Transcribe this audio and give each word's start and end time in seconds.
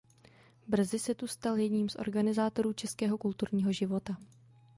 Brzy 0.67 0.99
se 0.99 1.15
tu 1.15 1.27
stal 1.27 1.57
jedním 1.59 1.89
z 1.89 1.95
organizátorů 1.95 2.73
českého 2.73 3.17
kulturního 3.17 3.71
života. 3.71 4.17